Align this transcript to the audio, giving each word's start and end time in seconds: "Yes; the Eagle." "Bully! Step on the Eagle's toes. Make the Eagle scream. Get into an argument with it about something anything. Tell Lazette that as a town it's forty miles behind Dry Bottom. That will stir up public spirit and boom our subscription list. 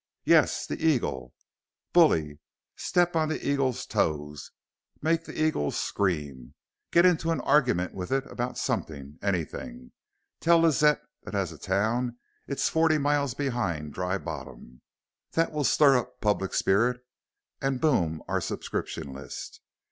"Yes; 0.23 0.65
the 0.65 0.83
Eagle." 0.83 1.31
"Bully! 1.93 2.39
Step 2.75 3.15
on 3.15 3.29
the 3.29 3.47
Eagle's 3.47 3.85
toes. 3.85 4.49
Make 4.99 5.25
the 5.25 5.39
Eagle 5.39 5.69
scream. 5.69 6.55
Get 6.89 7.05
into 7.05 7.29
an 7.29 7.39
argument 7.41 7.93
with 7.93 8.11
it 8.11 8.25
about 8.25 8.57
something 8.57 9.19
anything. 9.21 9.91
Tell 10.39 10.57
Lazette 10.61 11.03
that 11.21 11.35
as 11.35 11.51
a 11.51 11.57
town 11.59 12.17
it's 12.47 12.67
forty 12.67 12.97
miles 12.97 13.35
behind 13.35 13.93
Dry 13.93 14.17
Bottom. 14.17 14.81
That 15.33 15.51
will 15.51 15.63
stir 15.63 15.97
up 15.97 16.19
public 16.19 16.55
spirit 16.55 17.05
and 17.61 17.79
boom 17.79 18.23
our 18.27 18.41
subscription 18.41 19.13
list. 19.13 19.61